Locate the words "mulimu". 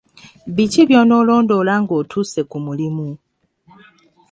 2.65-3.07